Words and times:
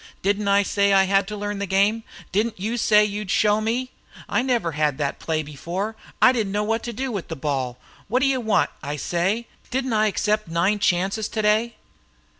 "Didn't 0.23 0.47
I 0.47 0.63
say 0.63 0.93
I 0.93 1.03
had 1.03 1.27
to 1.27 1.37
learn 1.37 1.59
the 1.59 1.67
game? 1.67 2.01
Didn't 2.31 2.59
you 2.59 2.75
say 2.75 3.05
you'd 3.05 3.29
show 3.29 3.61
me? 3.61 3.91
I 4.27 4.41
never 4.41 4.71
had 4.71 4.97
that 4.97 5.19
play 5.19 5.43
before. 5.43 5.95
I 6.19 6.31
didn't 6.31 6.51
know 6.51 6.63
what 6.63 6.81
to 6.85 6.91
do 6.91 7.11
with 7.11 7.27
the 7.27 7.35
ball. 7.35 7.77
What 8.07 8.23
d' 8.23 8.25
you 8.25 8.41
want, 8.41 8.71
I 8.81 8.95
say? 8.95 9.45
Didn't 9.69 9.93
I 9.93 10.07
accept 10.07 10.47
nine 10.47 10.79
chances 10.79 11.27
today?" 11.29 11.75